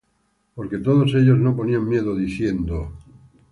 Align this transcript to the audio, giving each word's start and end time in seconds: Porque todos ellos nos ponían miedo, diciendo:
Porque 0.55 0.79
todos 0.79 1.13
ellos 1.13 1.37
nos 1.37 1.55
ponían 1.55 1.87
miedo, 1.87 2.15
diciendo: 2.15 2.91